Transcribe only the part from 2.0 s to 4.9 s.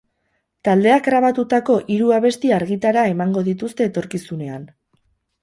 abesti argitara emango dituzte etorkizunean.